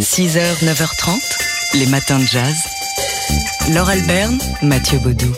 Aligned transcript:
6h, 0.00 0.64
9h30, 0.64 1.78
les 1.78 1.86
matins 1.86 2.18
de 2.18 2.24
jazz. 2.24 2.54
Laure 3.72 3.88
Alberne, 3.88 4.38
Mathieu 4.62 4.98
Baudou. 4.98 5.32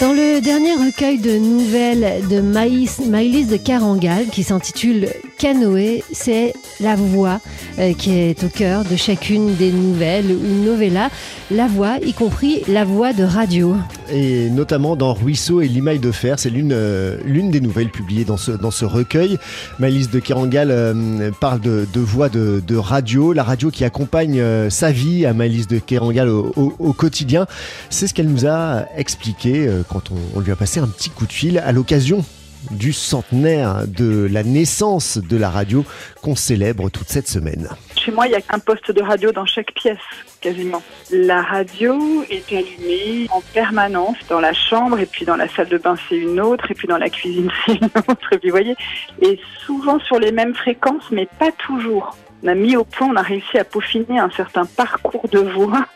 Dans 0.00 0.12
le 0.12 0.40
dernier 0.40 0.72
recueil 0.72 1.18
de 1.18 1.38
nouvelles 1.38 2.26
de 2.28 2.40
Maïs, 2.40 2.98
Maïlis 3.00 3.46
de 3.46 3.56
Carangal, 3.56 4.26
qui 4.26 4.42
s'intitule 4.42 5.08
Canoë, 5.44 6.02
c'est 6.10 6.54
la 6.80 6.96
voix 6.96 7.38
euh, 7.78 7.92
qui 7.92 8.12
est 8.12 8.42
au 8.44 8.48
cœur 8.48 8.82
de 8.82 8.96
chacune 8.96 9.54
des 9.56 9.72
nouvelles 9.72 10.32
ou 10.32 10.64
novellas. 10.64 11.10
La 11.50 11.66
voix, 11.66 11.98
y 12.02 12.14
compris 12.14 12.62
la 12.66 12.86
voix 12.86 13.12
de 13.12 13.24
radio. 13.24 13.76
Et 14.10 14.48
notamment 14.48 14.96
dans 14.96 15.12
Ruisseau 15.12 15.60
et 15.60 15.68
Limaille 15.68 15.98
de 15.98 16.12
Fer, 16.12 16.38
c'est 16.38 16.48
l'une 16.48 16.72
euh, 16.72 17.18
des 17.26 17.60
nouvelles 17.60 17.90
publiées 17.90 18.24
dans 18.24 18.38
ce, 18.38 18.84
recueil. 18.86 19.36
Maïlis 19.78 20.08
de 20.08 20.18
Carangal 20.18 20.70
euh, 20.70 21.30
parle 21.38 21.60
de, 21.60 21.86
voix 21.94 22.30
de, 22.30 22.76
radio, 22.76 23.34
la 23.34 23.42
radio 23.42 23.70
qui 23.70 23.84
accompagne 23.84 24.42
sa 24.70 24.92
vie 24.92 25.26
à 25.26 25.34
Maïlis 25.34 25.66
de 25.66 25.78
Carangal 25.78 26.30
au, 26.30 26.94
quotidien. 26.94 27.44
C'est 27.90 28.06
ce 28.06 28.14
qu'elle 28.14 28.28
nous 28.28 28.46
a 28.46 28.86
expliqué 28.96 29.68
quand 29.90 30.04
on 30.34 30.40
lui 30.40 30.52
a 30.52 30.56
passé 30.56 30.80
un 30.80 30.86
petit 30.86 31.10
coup 31.10 31.26
de 31.26 31.32
fil 31.32 31.58
à 31.58 31.72
l'occasion 31.72 32.24
du 32.70 32.92
centenaire 32.92 33.86
de 33.86 34.28
la 34.30 34.42
naissance 34.42 35.18
de 35.18 35.36
la 35.36 35.50
radio 35.50 35.84
qu'on 36.22 36.36
célèbre 36.36 36.90
toute 36.90 37.08
cette 37.08 37.28
semaine. 37.28 37.68
Chez 37.96 38.12
moi, 38.12 38.26
il 38.26 38.32
y 38.32 38.36
a 38.36 38.40
un 38.50 38.58
poste 38.58 38.90
de 38.90 39.02
radio 39.02 39.32
dans 39.32 39.46
chaque 39.46 39.72
pièce, 39.72 39.98
quasiment. 40.40 40.82
La 41.10 41.42
radio 41.42 42.24
est 42.30 42.52
allumée 42.52 43.26
en 43.30 43.40
permanence 43.52 44.16
dans 44.28 44.40
la 44.40 44.52
chambre, 44.52 44.98
et 44.98 45.06
puis 45.06 45.24
dans 45.24 45.36
la 45.36 45.48
salle 45.48 45.68
de 45.68 45.78
bain, 45.78 45.94
c'est 46.08 46.16
une 46.16 46.40
autre, 46.40 46.70
et 46.70 46.74
puis 46.74 46.88
dans 46.88 46.98
la 46.98 47.08
cuisine, 47.08 47.50
c'est 47.66 47.74
une 47.74 47.90
autre, 48.08 48.32
et 48.32 48.38
puis 48.38 48.50
vous 48.50 48.56
voyez, 48.56 48.76
et 49.22 49.38
souvent 49.64 49.98
sur 50.00 50.18
les 50.18 50.32
mêmes 50.32 50.54
fréquences, 50.54 51.10
mais 51.10 51.28
pas 51.38 51.50
toujours. 51.52 52.16
On 52.44 52.48
a 52.48 52.54
mis 52.54 52.76
au 52.76 52.84
point, 52.84 53.08
on 53.08 53.16
a 53.16 53.22
réussi 53.22 53.56
à 53.56 53.64
peaufiner 53.64 54.18
un 54.18 54.28
certain 54.28 54.66
parcours 54.66 55.26
de 55.30 55.38
voix 55.38 55.86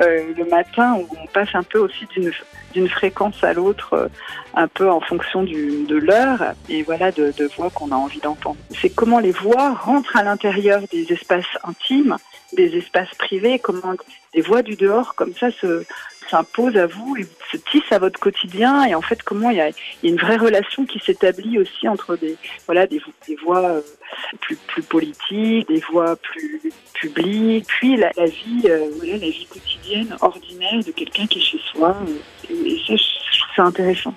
euh, 0.00 0.32
le 0.34 0.44
matin 0.46 0.94
où 0.94 1.06
on 1.22 1.26
passe 1.26 1.50
un 1.52 1.62
peu 1.62 1.78
aussi 1.78 2.06
d'une 2.72 2.88
fréquence 2.88 3.44
à 3.44 3.52
l'autre, 3.52 3.92
euh, 3.92 4.08
un 4.54 4.68
peu 4.68 4.90
en 4.90 5.00
fonction 5.00 5.42
de 5.42 5.96
l'heure 5.96 6.54
et 6.70 6.82
voilà 6.82 7.12
de, 7.12 7.34
de 7.36 7.44
voix 7.54 7.68
qu'on 7.68 7.92
a 7.92 7.94
envie 7.94 8.20
d'entendre. 8.20 8.56
C'est 8.70 8.88
comment 8.88 9.18
les 9.18 9.32
voix 9.32 9.74
rentrent 9.74 10.16
à 10.16 10.22
l'intérieur 10.22 10.80
des 10.90 11.12
espaces 11.12 11.44
intimes, 11.62 12.16
des 12.54 12.78
espaces 12.78 13.14
privés, 13.18 13.58
comment 13.58 13.94
des 14.34 14.40
voix 14.40 14.62
du 14.62 14.76
dehors 14.76 15.14
comme 15.14 15.34
ça 15.34 15.50
se 15.50 15.84
s'imposent 16.30 16.76
à 16.76 16.86
vous 16.86 17.16
et 17.16 17.26
se 17.50 17.56
tissent 17.56 17.92
à 17.92 17.98
votre 17.98 18.18
quotidien. 18.20 18.84
Et 18.84 18.94
en 18.94 19.02
fait 19.02 19.22
comment 19.22 19.50
il 19.50 19.56
y 19.56 19.60
a, 19.60 19.70
une 20.02 20.16
vraie 20.16 20.36
relation 20.36 20.84
qui 20.86 20.98
s'établit 20.98 21.58
aussi 21.58 21.88
entre 21.88 22.16
des 22.16 22.36
voilà 22.66 22.86
des, 22.86 23.00
des 23.26 23.36
voix 23.36 23.64
euh, 23.64 23.80
plus 24.40 24.56
plus 24.56 24.82
politiques, 24.82 25.68
des 25.68 25.80
voix 25.80 26.16
plus 26.16 26.60
publiques, 26.94 27.66
puis 27.66 27.96
la, 27.96 28.10
vie 28.26 28.62
euh, 28.66 28.88
voilà 28.96 29.14
la 29.14 29.30
vie 29.30 29.46
quotidienne 29.46 30.16
ordinaire 30.20 30.84
de 30.84 30.92
quelqu'un 30.92 31.26
qui 31.26 31.38
est 31.38 31.42
chez 31.42 31.60
soi 31.72 31.96
euh, 32.08 32.54
et, 32.64 32.96
intéressant. 33.64 34.14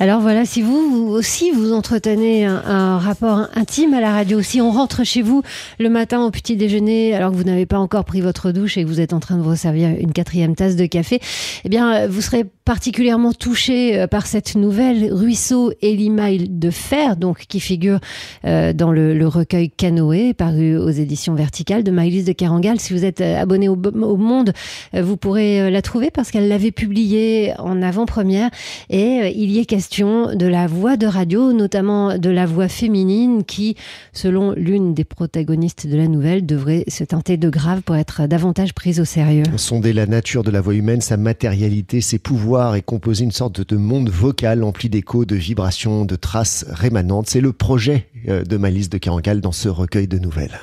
Alors 0.00 0.20
voilà, 0.20 0.44
si 0.44 0.62
vous, 0.62 1.08
aussi 1.10 1.50
vous 1.50 1.72
entretenez 1.72 2.44
un, 2.44 2.98
rapport 2.98 3.48
intime 3.54 3.94
à 3.94 4.00
la 4.00 4.12
radio, 4.12 4.42
si 4.42 4.60
on 4.60 4.70
rentre 4.70 5.04
chez 5.04 5.22
vous 5.22 5.42
le 5.78 5.88
matin 5.88 6.24
au 6.24 6.30
petit 6.30 6.56
déjeuner 6.56 7.14
alors 7.14 7.30
que 7.30 7.36
vous 7.36 7.44
n'avez 7.44 7.66
pas 7.66 7.78
encore 7.78 8.04
pris 8.04 8.20
votre 8.20 8.52
douche 8.52 8.76
et 8.76 8.84
que 8.84 8.88
vous 8.88 9.00
êtes 9.00 9.12
en 9.12 9.20
train 9.20 9.36
de 9.36 9.42
vous 9.42 9.56
servir 9.56 9.90
une 9.98 10.12
quatrième 10.12 10.54
tasse 10.54 10.76
de 10.76 10.86
café, 10.86 11.20
eh 11.64 11.68
bien 11.68 12.06
vous 12.06 12.20
serez 12.20 12.44
particulièrement 12.64 13.32
touché 13.32 13.98
euh, 13.98 14.06
par 14.06 14.26
cette 14.26 14.54
nouvelle 14.54 15.12
Ruisseau 15.12 15.72
et 15.82 15.94
Limaille 15.94 16.48
de 16.48 16.70
Fer, 16.70 17.16
donc 17.16 17.44
qui 17.48 17.60
figure 17.60 17.98
euh, 18.44 18.72
dans 18.72 18.92
le, 18.92 19.26
recueil 19.26 19.70
Canoë, 19.70 20.34
paru 20.34 20.76
aux 20.76 20.90
éditions 20.90 21.34
Verticales 21.34 21.84
de 21.84 21.90
Maïlis 21.90 22.24
de 22.24 22.32
Carangal. 22.32 22.80
Si 22.80 22.92
vous 22.92 23.04
êtes 23.04 23.20
euh, 23.20 23.40
abonné 23.40 23.68
au, 23.68 23.74
au 23.76 24.16
Monde, 24.16 24.52
euh, 24.94 25.02
vous 25.02 25.16
pourrez 25.16 25.60
euh, 25.60 25.70
la 25.70 25.82
trouver 25.82 26.10
parce 26.10 26.30
qu'elle 26.30 26.48
l'avait 26.48 26.70
publiée 26.70 27.52
en 27.58 27.82
avant-première 27.82 28.50
et 28.90 29.20
euh, 29.20 29.28
il 29.28 29.50
y 29.50 29.58
est 29.58 29.64
question 29.64 30.34
de 30.34 30.46
la 30.46 30.66
voix 30.66 30.96
de 30.96 31.06
radio, 31.06 31.52
notamment 31.52 32.18
de 32.18 32.30
la 32.30 32.46
voix 32.46 32.68
féminine 32.68 33.44
qui, 33.44 33.76
selon 34.12 34.52
l'une 34.52 34.94
des 34.94 35.04
protagonistes 35.04 35.86
de 35.86 35.96
la 35.96 36.08
nouvelle, 36.08 36.46
devrait 36.46 36.84
se 36.88 37.04
teinter 37.04 37.36
de 37.36 37.48
grave 37.48 37.82
pour 37.82 37.96
être 37.96 38.26
davantage 38.26 38.74
prise 38.74 39.00
au 39.00 39.04
sérieux. 39.04 39.44
Sonder 39.56 39.92
la 39.92 40.06
nature 40.06 40.42
de 40.42 40.50
la 40.50 40.60
voix 40.60 40.74
humaine, 40.74 41.00
sa 41.00 41.16
matérialité, 41.16 42.00
ses 42.00 42.18
pouvoirs 42.18 42.74
et 42.76 42.82
composer 42.82 43.24
une 43.24 43.32
sorte 43.32 43.66
de 43.66 43.76
monde 43.76 44.10
vocal 44.10 44.62
empli 44.62 44.88
d'échos, 44.88 45.24
de 45.24 45.36
vibrations, 45.36 46.04
de 46.04 46.16
traces 46.16 46.64
rémanentes. 46.68 47.28
C'est 47.28 47.40
le 47.40 47.52
projet 47.52 48.08
euh, 48.28 48.44
de 48.44 48.56
Malice 48.56 48.90
de 48.90 48.98
Carangal 48.98 49.40
dans 49.40 49.52
ce 49.52 49.68
recueil 49.68 50.08
de 50.08 50.18
nouvelles. 50.18 50.58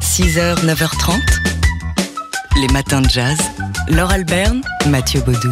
6h, 0.00 0.64
9h30, 0.66 1.20
les 2.60 2.72
matins 2.72 3.00
de 3.00 3.08
jazz. 3.08 3.38
Laure 3.88 4.10
Alberne, 4.10 4.62
Mathieu 4.88 5.20
Baudou. 5.20 5.50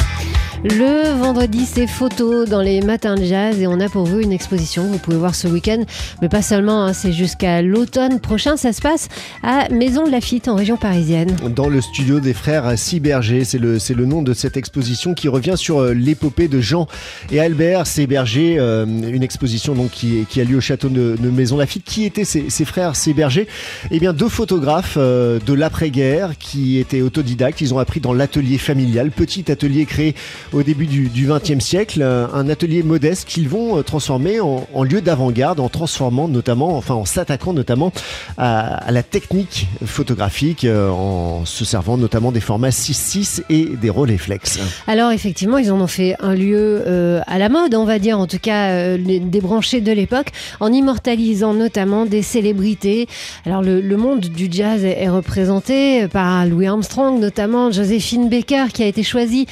Le 0.62 1.19
vendredi, 1.19 1.65
c'est 1.65 1.87
photo 1.87 2.44
dans 2.44 2.60
les 2.60 2.82
matins 2.82 3.15
de 3.15 3.25
jazz 3.25 3.59
et 3.62 3.66
on 3.66 3.81
a 3.81 3.88
pour 3.88 4.04
vous 4.04 4.21
une 4.21 4.31
exposition 4.31 4.82
vous 4.84 4.98
pouvez 4.98 5.16
voir 5.16 5.34
ce 5.34 5.48
week-end, 5.48 5.84
mais 6.21 6.28
pas 6.28 6.43
seulement, 6.43 6.84
hein, 6.84 6.93
c'est 6.93 7.12
jusqu'à 7.12 7.62
l'automne 7.62 8.21
prochain. 8.21 8.59
Ça 8.59 8.75
se 8.75 8.82
passe 8.82 9.09
à 9.43 9.71
Maison 9.71 10.04
de 10.04 10.10
Lafitte 10.10 10.48
en 10.48 10.56
région 10.56 10.76
parisienne. 10.76 11.34
Dans 11.56 11.71
le 11.71 11.81
studio 11.81 12.21
des 12.21 12.34
frères 12.34 12.78
Ciberger, 12.78 13.44
c'est 13.44 13.59
le, 13.59 13.78
c'est 13.78 13.94
le 13.94 14.04
nom 14.04 14.21
de 14.21 14.34
cette 14.34 14.59
exposition 14.59 15.15
qui 15.15 15.28
revient 15.28 15.54
sur 15.56 15.81
euh, 15.81 15.94
l'épopée 15.94 16.47
de 16.47 16.60
Jean 16.60 16.88
et 17.31 17.41
Albert 17.41 17.87
Ciberger, 17.87 18.56
euh, 18.59 18.84
une 18.84 19.22
exposition 19.22 19.75
donc 19.75 19.92
qui, 19.92 20.27
qui 20.28 20.42
a 20.42 20.44
lieu 20.44 20.59
au 20.59 20.60
château 20.60 20.91
de, 20.91 21.16
de 21.19 21.31
Maison 21.31 21.56
Lafitte. 21.56 21.84
Qui 21.84 22.04
étaient 22.04 22.25
ces, 22.25 22.50
ces 22.50 22.66
frères 22.66 22.97
Ciberger 22.97 23.48
Eh 23.91 23.98
bien, 23.98 24.12
deux 24.12 24.28
photographes 24.28 24.98
euh, 24.98 25.38
de 25.47 25.54
l'après-guerre 25.54 26.37
qui 26.38 26.78
étaient 26.78 27.00
autodidactes. 27.00 27.62
Ils 27.62 27.72
ont 27.72 27.78
appris 27.78 28.00
dans 28.00 28.12
l'atelier 28.12 28.59
familial, 28.59 29.10
petit 29.10 29.50
atelier 29.50 29.87
créé 29.87 30.15
au 30.53 30.62
début 30.62 30.87
du 30.87 31.27
XXe 31.27 31.65
siècle, 31.65 32.00
euh, 32.03 32.27
un 32.33 32.49
atelier 32.49 32.83
modeste 32.83 33.28
qu'ils 33.28 33.49
vont 33.49 33.78
euh, 33.78 33.83
transformer 33.83 34.41
en, 34.41 34.83
lieu 34.83 35.00
d'avant-garde, 35.00 35.61
en 35.61 35.69
transformant 35.69 36.28
notamment, 36.28 36.77
enfin 36.77 36.94
en 36.94 37.05
s'attaquant 37.05 37.53
notamment 37.53 37.93
à, 38.38 38.91
la 38.91 39.03
technique 39.03 39.69
photographique, 39.84 40.65
euh, 40.65 40.91
en 40.91 41.44
se 41.44 41.65
servant 41.65 41.97
notamment 41.97 42.33
des 42.33 42.41
formats 42.41 42.71
6.6 42.71 43.43
et 43.50 43.65
des 43.81 43.91
Rolleiflex. 43.91 44.59
Alors 44.87 45.12
effectivement, 45.12 45.59
ils 45.59 45.71
en 45.71 45.81
ont 45.81 45.87
fait 45.87 46.16
un 46.21 46.34
lieu 46.34 46.83
à 47.27 47.39
la 47.39 47.49
mode, 47.49 47.75
on 47.75 47.84
va 47.84 47.99
dire, 47.99 48.19
en 48.19 48.27
tout 48.27 48.39
cas 48.39 48.71
euh, 48.71 48.99
débranché 48.99 49.81
de 49.81 49.93
l'époque, 49.93 50.28
en 50.60 50.72
immortalisant 50.72 51.55
notamment 51.55 52.06
des 52.06 52.22
célébrités. 52.22 53.06
Alors 53.47 53.62
le, 53.62 53.97
monde 53.97 54.21
du 54.21 54.49
jazz 54.50 54.84
est, 54.84 55.09
représenté 55.09 56.09
par 56.09 56.47
Louis 56.47 56.66
Armstrong, 56.66 57.21
notamment 57.21 57.71
Joséphine 57.71 58.28
Baker, 58.28 58.66
qui 58.72 58.83
a 58.83 58.87
été 58.87 59.03
choisie 59.03 59.47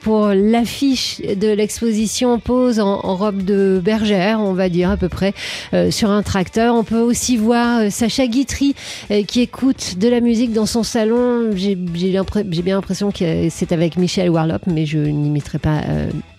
pour 0.00 0.27
l'affiche 0.34 1.20
de 1.20 1.48
l'exposition 1.48 2.38
pose 2.38 2.80
en, 2.80 2.98
robe 3.16 3.42
de 3.42 3.80
bergère, 3.82 4.40
on 4.40 4.52
va 4.52 4.68
dire 4.68 4.90
à 4.90 4.96
peu 4.96 5.08
près, 5.08 5.34
euh, 5.74 5.90
sur 5.90 6.10
un 6.10 6.22
tracteur. 6.22 6.74
On 6.74 6.84
peut 6.84 7.00
aussi 7.00 7.36
voir 7.36 7.80
euh, 7.80 7.90
Sacha 7.90 8.26
Guitry 8.26 8.74
euh, 9.10 9.22
qui 9.24 9.40
écoute 9.40 9.96
de 9.98 10.08
la 10.08 10.20
musique 10.20 10.52
dans 10.52 10.66
son 10.66 10.82
salon. 10.82 11.50
J'ai 11.54 11.74
bien 11.74 12.74
l'impression 12.74 13.10
que 13.10 13.48
c'est 13.50 13.72
avec 13.72 13.96
Michel 13.96 14.30
Warlop, 14.30 14.60
mais 14.66 14.86
je 14.86 14.98
n'imiterai 14.98 15.58
pas 15.58 15.82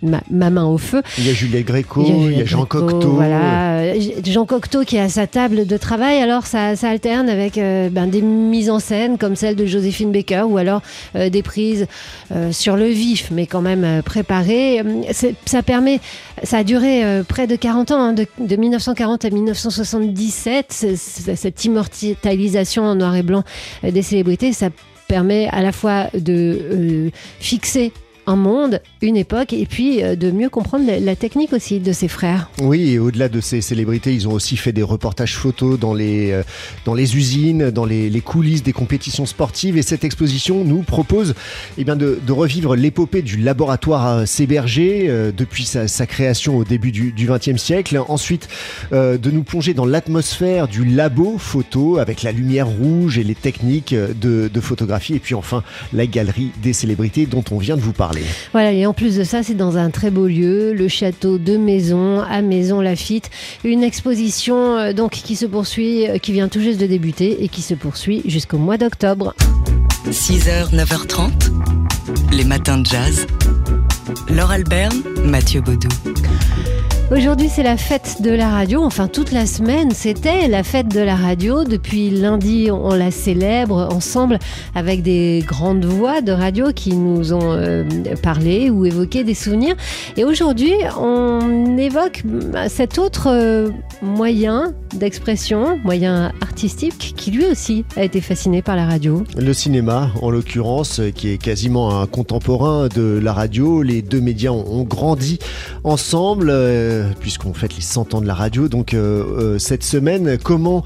ma, 0.02 0.22
ma 0.30 0.50
main 0.50 0.66
au 0.66 0.78
feu. 0.78 1.02
Il 1.18 1.28
y 1.28 1.30
a 1.30 1.34
Juliette 1.34 1.66
Gréco, 1.66 2.04
il 2.06 2.38
y 2.38 2.42
a, 2.42 2.46
Jean 2.46 2.60
Gréco, 2.66 2.86
Cocteau. 2.88 3.10
Voilà, 3.12 3.94
Jean 4.24 4.46
Cocteau 4.46 4.84
qui 4.84 4.96
est 4.98 5.02
à 5.02 5.10
sa 5.10 5.28
table 5.28 5.66
de 5.68 5.78
travail. 5.78 6.22
Alors 6.22 6.46
ça, 6.46 6.76
ça 6.76 6.90
alterne 6.90 7.30
avec 7.30 7.58
euh, 7.58 7.90
ben, 7.90 8.08
des 8.08 8.22
mises 8.22 8.70
en 8.70 8.80
scène 8.80 9.18
comme 9.18 9.36
celle 9.36 9.56
de 9.56 9.66
Joséphine 9.66 10.12
Baker 10.12 10.44
ou 10.48 10.58
alors 10.58 10.82
euh, 11.16 11.30
des 11.30 11.44
prises 11.44 11.88
euh, 12.34 12.52
sur 12.52 12.76
le 12.76 12.86
vif, 12.88 13.30
mais 13.32 13.46
quand 13.46 13.62
même 13.62 14.02
préparées. 14.04 14.82
Ça 15.46 15.64
permet, 15.64 16.00
ça 16.44 16.58
a 16.60 16.64
duré 16.64 17.04
près 17.28 17.48
de 17.48 17.56
40 17.56 17.92
ans, 17.92 18.02
hein, 18.02 18.14
de, 18.14 18.26
de 18.40 18.56
1940 18.56 19.26
à 19.26 19.30
1977. 19.30 20.66
c'est- 20.70 20.96
c'est- 20.96 21.36
Cette 21.36 21.64
immortalisation 21.66 22.84
en 22.84 22.96
noir 22.96 23.16
et 23.16 23.24
blanc 23.24 23.44
des 23.84 24.02
célébrités, 24.02 24.54
ça 24.54 24.70
permet 25.08 25.48
à 25.52 25.62
la 25.62 25.72
fois 25.72 26.08
de 26.14 27.12
fixer 27.40 27.92
un 28.30 28.36
monde, 28.36 28.80
une 29.02 29.18
époque, 29.18 29.54
et 29.54 29.66
puis 29.66 30.04
euh, 30.04 30.16
de 30.16 30.30
mieux 30.30 30.50
comprendre 30.50 30.86
la, 30.88 31.16
technique 31.16 31.52
aussi 31.52 31.80
de 31.80 31.92
ses 31.92 32.08
frères. 32.08 32.50
Oui, 32.62 32.92
et 32.92 33.00
au-delà 33.00 33.28
de 33.28 33.42
ces 33.42 33.60
célébrités, 33.60 34.14
ils 34.14 34.28
ont 34.28 34.34
aussi 34.34 34.56
fait 34.56 34.72
des 34.72 34.84
reportages 34.84 35.36
photos 35.36 35.80
dans 35.80 35.96
les, 35.96 36.32
euh, 36.32 36.44
dans 36.86 36.94
les 36.94 37.18
usines, 37.18 37.72
dans 37.72 37.86
les, 37.86 38.22
coulisses 38.22 38.62
des 38.62 38.72
compétitions 38.72 39.26
sportives. 39.26 39.78
Et 39.78 39.82
cette 39.82 40.04
exposition 40.04 40.64
nous 40.64 40.84
propose 40.84 41.34
eh 41.78 41.84
bien, 41.84 41.96
de, 41.96 42.20
revivre 42.30 42.76
l'épopée 42.76 43.24
du 43.24 43.38
laboratoire 43.38 44.28
Séberger 44.28 45.08
euh, 45.10 45.32
depuis 45.36 45.66
sa, 45.66 45.88
création 46.06 46.58
au 46.58 46.64
début 46.64 46.92
du 46.92 47.28
XXe 47.28 47.58
siècle. 47.58 48.00
Ensuite, 48.08 48.48
euh, 48.94 49.18
de 49.18 49.32
nous 49.32 49.44
plonger 49.44 49.74
dans 49.74 49.86
l'atmosphère 49.86 50.68
du 50.68 50.86
labo 50.86 51.38
photo 51.40 51.98
avec 51.98 52.22
la 52.22 52.32
lumière 52.32 52.68
rouge 52.68 53.18
et 53.18 53.24
les 53.24 53.36
techniques 53.36 53.96
de 53.96 54.62
photographie. 54.62 55.16
Et 55.16 55.20
puis 55.20 55.34
enfin, 55.34 55.64
la 55.94 56.06
galerie 56.06 56.52
des 56.62 56.74
célébrités 56.74 57.26
dont 57.26 57.44
on 57.52 57.58
vient 57.58 57.76
de 57.76 57.82
vous 57.82 57.94
parler. 57.94 58.19
Parler. 58.20 58.34
Voilà, 58.52 58.72
et 58.72 58.86
en 58.86 58.94
plus 58.94 59.18
de 59.18 59.24
ça, 59.24 59.44
c'est 59.44 59.56
dans 59.56 59.78
un 59.78 59.90
très 59.90 60.12
beau 60.12 60.28
lieu, 60.28 60.74
le 60.74 60.88
château 60.88 61.38
de 61.38 61.58
Maison, 61.58 62.22
à 62.22 62.42
Maison 62.42 62.82
Lafitte. 62.82 63.30
Une 63.64 63.84
exposition 63.84 64.78
euh, 64.78 64.94
donc 64.94 65.12
qui 65.12 65.36
se 65.36 65.46
poursuit, 65.46 66.08
euh, 66.08 66.18
qui 66.18 66.32
vient 66.32 66.48
tout 66.48 66.62
juste 66.62 66.80
de 66.80 66.88
débuter 66.88 67.44
et 67.44 67.48
qui 67.48 67.62
se 67.62 67.74
poursuit 67.74 68.22
jusqu'au 68.26 68.58
mois 68.58 68.78
d'octobre. 68.78 69.34
6h, 70.10 70.74
9h30, 70.74 71.30
les 72.32 72.44
matins 72.44 72.78
de 72.78 72.86
jazz. 72.86 73.28
Laure 74.30 74.52
Alberne, 74.52 75.04
Mathieu 75.24 75.62
Baudou. 75.62 75.90
Aujourd'hui, 77.12 77.50
c'est 77.50 77.64
la 77.64 77.76
fête 77.76 78.22
de 78.22 78.30
la 78.30 78.50
radio. 78.50 78.84
Enfin, 78.84 79.08
toute 79.08 79.32
la 79.32 79.48
semaine, 79.48 79.90
c'était 79.90 80.48
la 80.48 80.62
fête 80.62 80.90
de 80.90 81.00
la 81.00 81.16
radio. 81.16 81.64
Depuis 81.64 82.12
lundi, 82.12 82.70
on 82.72 82.94
la 82.94 83.10
célèbre 83.10 83.90
ensemble 83.92 84.38
avec 84.76 85.02
des 85.02 85.44
grandes 85.44 85.86
voix 85.86 86.22
de 86.22 86.32
radio 86.32 86.72
qui 86.72 86.96
nous 86.96 87.34
ont 87.34 87.54
euh, 87.54 87.84
parlé 88.22 88.70
ou 88.70 88.86
évoqué 88.86 89.24
des 89.24 89.34
souvenirs. 89.34 89.76
Et 90.18 90.24
aujourd'hui, 90.24 90.74
on 91.02 91.78
évoque 91.80 92.22
cet 92.68 93.00
autre 93.00 93.28
euh, 93.32 93.70
moyen 94.04 94.76
d'expression, 94.94 95.80
moyen 95.84 96.32
artistique, 96.42 97.14
qui 97.16 97.32
lui 97.32 97.46
aussi 97.46 97.86
a 97.96 98.04
été 98.04 98.22
fasciné 98.22 98.62
par 98.62 98.76
la 98.76 98.86
radio. 98.86 99.24
Le 99.38 99.54
cinéma, 99.54 100.12
en 100.22 100.30
l'occurrence, 100.30 101.02
qui 101.16 101.30
est 101.30 101.38
quasiment 101.38 102.02
un 102.02 102.08
contemporain 102.08 102.88
de 102.88 103.20
la 103.22 103.34
radio. 103.34 103.82
Les 103.82 104.02
deux 104.02 104.22
médias 104.22 104.52
ont 104.52 104.84
grandi 104.84 105.40
ensemble. 105.84 106.50
Euh, 106.50 107.10
puisqu'on 107.20 107.54
fête 107.54 107.76
les 107.76 107.82
100 107.82 108.14
ans 108.14 108.22
de 108.22 108.28
la 108.28 108.34
radio. 108.34 108.68
Donc 108.68 108.94
euh, 108.94 109.24
euh, 109.56 109.60
cette 109.60 109.84
semaine, 109.84 110.38
comment 110.44 110.84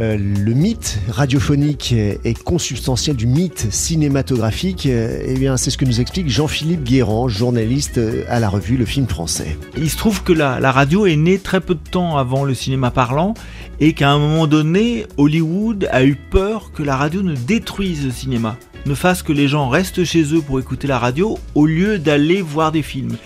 euh, 0.00 0.16
le 0.18 0.54
mythe 0.54 0.98
radiophonique 1.08 1.92
est 1.92 2.42
consubstantiel 2.42 3.16
du 3.16 3.26
mythe 3.26 3.66
cinématographique 3.70 4.86
Eh 4.86 5.34
bien, 5.38 5.56
c'est 5.56 5.70
ce 5.70 5.78
que 5.78 5.84
nous 5.84 6.00
explique 6.00 6.28
Jean-Philippe 6.28 6.82
Guérand, 6.82 7.28
journaliste 7.28 8.00
à 8.28 8.40
la 8.40 8.48
revue 8.48 8.76
Le 8.76 8.84
Film 8.84 9.06
Français. 9.06 9.56
Il 9.76 9.88
se 9.90 9.96
trouve 9.96 10.22
que 10.22 10.32
la, 10.32 10.58
la, 10.60 10.72
radio 10.72 11.06
est 11.06 11.16
née 11.16 11.38
très 11.38 11.60
peu 11.60 11.74
de 11.74 11.88
temps 11.90 12.16
avant 12.18 12.44
le 12.44 12.54
cinéma 12.54 12.90
parlant 12.90 13.34
et 13.80 13.92
qu'à 13.92 14.10
un 14.10 14.18
moment 14.18 14.46
donné, 14.46 15.06
Hollywood 15.16 15.88
a 15.90 16.04
eu 16.04 16.16
peur 16.16 16.72
que 16.72 16.82
la 16.82 16.96
radio 16.96 17.22
ne 17.22 17.34
détruise 17.34 18.04
le 18.04 18.10
cinéma, 18.10 18.56
ne 18.86 18.94
fasse 18.94 19.22
que 19.22 19.32
les 19.32 19.48
gens 19.48 19.68
restent 19.68 20.04
chez 20.04 20.34
eux 20.34 20.40
pour 20.40 20.58
écouter 20.60 20.86
la 20.86 20.98
radio 20.98 21.38
au 21.54 21.66
lieu 21.66 21.98
d'aller 21.98 22.42
voir 22.42 22.72
des 22.72 22.82
films. 22.82 23.16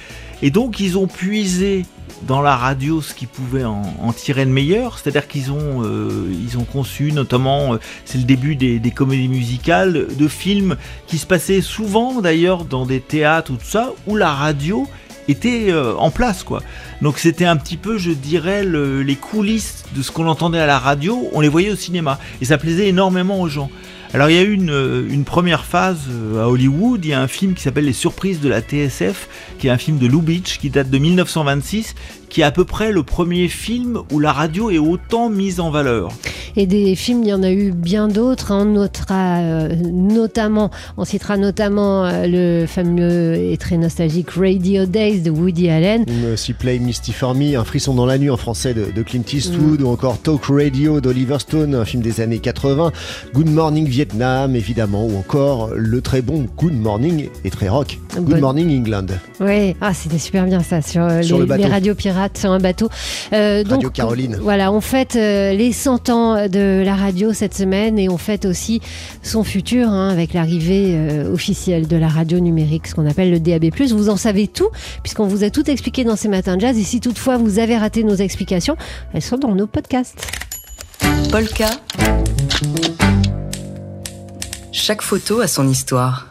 Et 0.43 0.51
donc, 0.51 0.81
ils 0.81 0.97
ont 0.97 1.07
puisé 1.07 1.85
dans 2.23 2.41
la 2.41 2.57
radio 2.57 3.01
ce 3.01 3.15
qu'ils 3.15 3.29
pouvaient 3.29 3.65
en, 3.65 4.13
tirer 4.13 4.45
le 4.45 4.51
meilleur, 4.51 4.99
c'est-à-dire 4.99 5.29
qu'ils 5.29 5.53
ont, 5.53 5.83
euh, 5.85 6.59
ont 6.59 6.65
conçu 6.65 7.13
notamment, 7.13 7.75
euh, 7.75 7.79
c'est 8.05 8.19
le 8.19 8.25
début 8.25 8.57
des, 8.57 8.91
comédies 8.91 9.29
musicales, 9.29 10.07
de 10.17 10.29
films 10.29 10.77
qui 11.07 11.19
se 11.19 11.27
passaient 11.27 11.61
souvent 11.61 12.21
d'ailleurs 12.21 12.65
dans 12.65 12.87
des 12.87 13.01
théâtres 13.01 13.53
ou 13.53 13.57
tout 13.57 13.65
ça, 13.65 13.93
où 14.07 14.17
la 14.17 14.33
radio 14.33 14.87
était 15.29 15.67
euh, 15.71 15.95
en 15.97 16.11
place 16.11 16.43
quoi. 16.43 16.63
Donc 17.03 17.19
c'était 17.19 17.45
un 17.45 17.57
petit 17.57 17.77
peu, 17.77 17.99
je 17.99 18.11
dirais, 18.11 18.65
le, 18.65 19.03
les 19.03 19.17
coulisses 19.17 19.85
de 19.95 20.03
ce 20.03 20.11
qu'on 20.11 20.27
entendait 20.27 20.61
à 20.61 20.67
la 20.67 20.79
radio, 20.79 21.29
on 21.33 21.41
les 21.41 21.49
voyait 21.49 21.71
au 21.71 21.77
cinéma, 21.77 22.19
et 22.41 22.45
ça 22.45 22.59
plaisait 22.59 22.89
énormément 22.89 23.41
aux 23.41 23.49
gens. 23.49 23.71
Alors 24.15 24.31
il 24.31 24.37
y 24.37 24.39
a 24.39 24.43
eu 24.43 24.53
une, 24.53 25.07
une, 25.11 25.25
première 25.25 25.67
phase 25.67 26.07
euh, 26.11 26.43
à 26.43 26.49
Hollywood, 26.49 27.05
il 27.05 27.11
y 27.11 27.13
a 27.13 27.21
un 27.21 27.29
film 27.29 27.53
qui 27.53 27.63
s'appelle 27.63 27.85
Les 27.85 27.93
Surprises 27.93 28.41
de 28.41 28.49
la 28.49 28.63
TSF, 28.63 29.29
qui 29.59 29.67
est 29.67 29.71
un 29.71 29.77
film 29.77 29.99
de 29.99 30.07
Lou 30.07 30.23
Beach 30.23 30.59
qui 30.59 30.71
date 30.71 30.89
de 30.89 30.97
1926, 30.97 31.95
qui 32.31 32.41
est 32.41 32.45
à 32.45 32.51
peu 32.51 32.65
près 32.65 32.91
le 32.91 33.03
premier 33.03 33.49
film 33.49 34.01
où 34.11 34.19
la 34.19 34.33
radio 34.33 34.71
est 34.71 34.79
autant 34.79 35.29
mise 35.29 35.61
en 35.61 35.71
valeur. 35.71 36.11
Et 36.57 36.67
des 36.67 36.95
films, 36.95 37.23
il 37.23 37.29
y 37.29 37.33
en 37.33 37.43
a 37.43 37.51
eu 37.51 37.73
bien 37.73 38.09
d'autres. 38.09 38.53
On 38.53 38.65
notera 38.65 39.39
euh, 39.39 39.75
notamment, 39.93 40.71
on 40.97 41.05
citera 41.05 41.37
notamment 41.37 42.05
euh, 42.05 42.27
le 42.27 42.67
fameux 42.67 43.35
et 43.35 43.57
très 43.57 43.77
nostalgique 43.77 44.31
Radio 44.31 44.87
Days 44.87 45.21
de 45.21 45.31
Woody 45.31 45.69
Allen. 45.69 46.05
Aussi 46.33 46.53
Play 46.53 46.79
Misty 46.79 47.13
for 47.13 47.35
Me, 47.35 47.57
Un 47.57 47.65
frisson 47.65 47.95
dans 47.95 48.07
la 48.07 48.19
nuit 48.19 48.31
en 48.31 48.37
français 48.37 48.75
de, 48.75 48.91
de 48.95 49.03
Clint 49.03 49.23
Eastwood, 49.33 49.81
mm. 49.81 49.85
ou 49.85 49.89
encore 49.89 50.19
Talk 50.19 50.45
Radio 50.49 51.01
d'Oliver 51.01 51.39
Stone, 51.39 51.75
un 51.75 51.85
film 51.85 52.03
des 52.03 52.21
années 52.21 52.39
80. 52.39 52.93
Good 53.35 53.51
Morning 53.51 53.87
Vietnam, 53.87 54.57
évidemment, 54.57 55.07
ou 55.07 55.17
encore 55.17 55.71
le 55.75 56.01
très 56.01 56.23
bon 56.23 56.47
Good 56.57 56.75
Morning 56.75 57.29
et 57.45 57.51
très 57.51 57.69
rock. 57.69 57.99
Good 58.15 58.25
bon... 58.25 58.41
Morning 58.41 58.81
England. 58.81 59.07
Oui, 59.41 59.77
ah, 59.81 59.95
c'était 59.95 60.19
super 60.19 60.45
bien 60.47 60.61
ça 60.61 60.83
sur, 60.83 61.07
sur 61.23 61.39
les, 61.41 61.57
les 61.57 61.67
radios 61.67 61.95
pirates 61.95 62.39
sur 62.39 62.51
un 62.51 62.59
bateau. 62.59 62.89
Euh, 63.33 63.63
Radio 63.69 63.91
Caroline. 63.91 64.39
Voilà, 64.41 64.73
on 64.73 64.81
fête 64.81 65.17
euh, 65.17 65.53
les 65.53 65.73
100 65.73 66.09
ans 66.11 66.48
de 66.49 66.83
la 66.85 66.95
radio 66.95 67.33
cette 67.33 67.55
semaine 67.55 67.99
et 67.99 68.09
on 68.09 68.19
fête 68.19 68.45
aussi 68.45 68.81
son 69.23 69.45
futur 69.45 69.89
hein, 69.89 70.09
avec 70.09 70.35
l'arrivée 70.35 70.95
euh, 70.95 71.33
officielle 71.33 71.87
de 71.87 71.97
la 71.97 72.09
radio 72.09 72.41
numérique, 72.41 72.87
ce 72.87 72.95
qu'on 72.95 73.07
appelle 73.07 73.31
le 73.31 73.41
DAB+. 73.41 73.67
Vous 73.91 74.09
en 74.09 74.17
savez 74.17 74.49
tout 74.49 74.69
puisqu'on 75.03 75.27
vous 75.27 75.45
a 75.45 75.51
tout 75.51 75.69
expliqué 75.71 76.05
dans 76.05 76.17
ces 76.17 76.29
matins 76.29 76.57
de 76.57 76.61
jazz 76.61 76.79
et 76.79 76.83
si 76.83 77.01
toutefois 77.01 77.37
vous 77.37 77.59
avez 77.59 77.77
raté 77.77 78.05
nos 78.05 78.17
explications, 78.17 78.77
elles 79.13 79.23
sont 79.23 79.39
dans 79.39 79.55
nos 79.55 79.67
podcasts. 79.67 80.27
Polka. 81.31 81.69
Chaque 84.73 85.03
photo 85.03 85.41
a 85.41 85.47
son 85.47 85.69
histoire. 85.69 86.29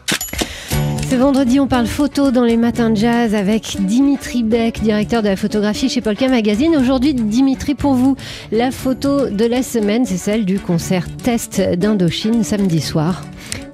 Ce 1.09 1.15
vendredi, 1.15 1.61
on 1.61 1.67
parle 1.67 1.87
photo 1.87 2.31
dans 2.31 2.43
les 2.43 2.57
matins 2.57 2.89
de 2.89 2.97
jazz 2.97 3.33
avec 3.33 3.77
Dimitri 3.79 4.43
Beck, 4.43 4.81
directeur 4.81 5.23
de 5.23 5.29
la 5.29 5.37
photographie 5.37 5.87
chez 5.87 6.01
Polka 6.01 6.27
Magazine. 6.27 6.75
Aujourd'hui, 6.75 7.13
Dimitri, 7.13 7.75
pour 7.75 7.93
vous, 7.93 8.17
la 8.51 8.71
photo 8.71 9.29
de 9.29 9.45
la 9.45 9.63
semaine, 9.63 10.05
c'est 10.05 10.17
celle 10.17 10.43
du 10.43 10.59
concert 10.59 11.07
Test 11.15 11.61
d'Indochine 11.61 12.43
samedi 12.43 12.81
soir. 12.81 13.23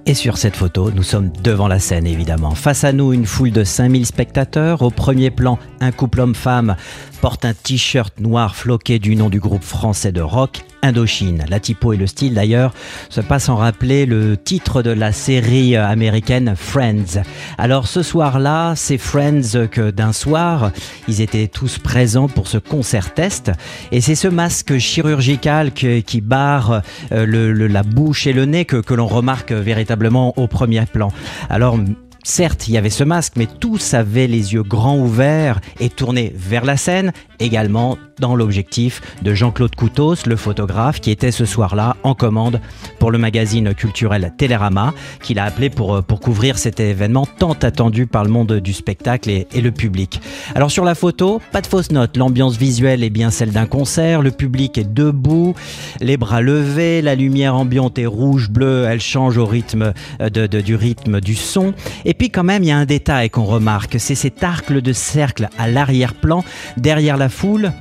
Et 0.06 0.14
sur 0.14 0.38
cette 0.38 0.56
photo, 0.56 0.92
nous 0.92 1.02
sommes 1.02 1.32
devant 1.44 1.68
la 1.68 1.80
scène 1.80 2.06
évidemment. 2.06 2.52
Face 2.52 2.84
à 2.84 2.92
nous, 2.92 3.14
une 3.14 3.26
foule 3.26 3.52
de 3.52 3.64
5000 3.64 4.06
spectateurs. 4.06 4.84
Au 4.84 4.92
premier 4.92 5.32
plan, 5.32 5.58
un 5.80 5.92
couple 5.92 6.20
homme-femme 6.20 6.76
porte 7.24 7.46
un 7.46 7.54
t-shirt 7.54 8.20
noir 8.20 8.54
floqué 8.54 9.00
du 9.00 9.16
nom 9.16 9.30
du 9.30 9.40
groupe 9.40 9.64
français 9.64 10.12
de 10.12 10.20
rock 10.20 10.66
Indochine. 10.82 11.46
La 11.48 11.62
typo 11.62 11.94
et 11.94 11.96
le 11.96 12.06
style 12.06 12.34
d'ailleurs 12.34 12.74
se 13.10 13.22
passent 13.22 13.48
en 13.48 13.56
rappeler 13.56 14.06
le 14.06 14.36
titre 14.36 14.82
de 14.82 14.90
la 14.90 15.14
série 15.14 15.78
américaine 15.78 16.56
Friends. 16.58 17.24
Alors 17.58 17.88
ce 17.88 18.04
soir-là, 18.04 18.74
c'est 18.76 18.98
Friends 18.98 19.68
que 19.72 19.90
d'un 19.90 20.12
soir, 20.12 20.74
ils 21.08 21.22
étaient 21.22 21.48
tous 21.48 21.80
présents 21.80 22.28
pour 22.28 22.50
ce 22.50 22.58
concert 22.58 23.14
test 23.14 23.54
et 23.94 24.02
c'est 24.02 24.16
ce 24.16 24.28
masque 24.28 24.78
chirurgical 24.78 25.72
qui 25.72 26.20
barre 26.20 26.82
euh, 27.14 27.70
la 27.70 27.84
bouche 27.84 28.28
et 28.28 28.34
le 28.34 28.44
nez 28.44 28.66
que, 28.66 28.76
que 28.76 28.94
l'on 28.94 29.08
remarque 29.08 29.54
véritablement 29.54 30.38
au 30.38 30.48
premier 30.48 30.86
plan. 30.88 31.08
Alors 31.50 31.78
Certes, 32.24 32.70
il 32.70 32.74
y 32.74 32.78
avait 32.78 32.90
ce 32.90 33.04
masque, 33.04 33.34
mais 33.36 33.48
tous 33.48 33.94
avaient 33.94 34.28
les 34.28 34.54
yeux 34.54 34.64
grands 34.64 34.98
ouverts 34.98 35.60
et 35.82 35.90
tournés 35.90 36.32
vers 36.34 36.64
la 36.64 36.78
scène, 36.78 37.12
également 37.40 37.98
dans 38.20 38.36
l'objectif 38.36 39.02
de 39.22 39.34
Jean-Claude 39.34 39.76
Coutos, 39.76 40.26
le 40.26 40.36
photographe, 40.36 41.02
qui 41.02 41.12
était 41.12 41.32
ce 41.32 41.46
soir-là 41.46 41.96
en 42.04 42.14
commande 42.14 42.62
pour 43.00 43.12
le 43.12 43.18
magazine 43.18 43.74
culturel 43.74 44.34
Télérama, 44.38 44.94
qu'il 45.22 45.40
a 45.40 45.46
appelé 45.46 45.70
pour, 45.70 46.04
pour 46.04 46.20
couvrir 46.20 46.58
cet 46.58 46.80
événement 46.80 47.26
tant 47.26 47.54
attendu 47.54 48.08
par 48.08 48.24
le 48.24 48.30
monde 48.30 48.54
du 48.54 48.74
spectacle 48.74 49.30
et, 49.30 49.48
le 49.62 49.72
public. 49.72 50.20
Alors 50.56 50.72
sur 50.72 50.84
la 50.84 50.96
photo, 50.96 51.42
pas 51.52 51.62
de 51.62 51.68
fausse 51.68 51.92
note, 51.92 52.18
l'ambiance 52.18 52.58
visuelle 52.58 53.04
est 53.04 53.10
bien 53.10 53.30
celle 53.30 53.52
d'un 53.52 53.66
concert, 53.66 54.22
le 54.22 54.32
public 54.32 54.78
est 54.78 54.94
debout, 54.94 55.56
les 56.02 56.18
bras 56.18 56.42
levés, 56.42 57.02
la 57.02 57.16
lumière 57.16 57.56
ambiante 57.56 57.98
est 57.98 58.06
rouge-bleu, 58.06 58.86
elle 58.88 59.00
change 59.00 59.38
au 59.38 59.46
rythme 59.46 59.94
de, 60.20 60.48
de, 60.48 60.62
du 60.62 60.76
rythme 60.76 61.22
du 61.22 61.36
son. 61.36 61.74
Et 62.06 62.14
puis 62.14 62.30
quand 62.30 62.44
même, 62.44 62.64
il 62.64 62.68
y 62.68 62.72
a 62.72 62.78
un 62.78 62.86
détail 62.86 63.30
qu'on 63.30 63.46
remarque, 63.46 63.96
c'est 64.00 64.16
cet 64.16 64.44
arc 64.44 64.72
de 64.72 64.94
cercle 64.94 65.48
à 65.58 65.68
l'arrière-plan, 65.68 66.44
derrière 66.78 67.18
la 67.18 67.23
foule, 67.30 67.74